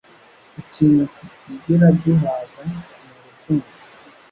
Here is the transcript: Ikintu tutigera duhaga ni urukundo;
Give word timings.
Ikintu 0.61 1.01
tutigera 1.15 1.87
duhaga 2.01 2.59
ni 2.69 2.77
urukundo; 3.17 3.69